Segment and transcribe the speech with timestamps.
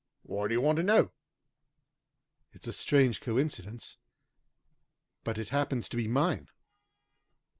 [0.23, 1.11] Why do you want to know?"
[2.53, 3.97] "It's a strange coincidence,
[5.23, 6.49] but it happens to be mine."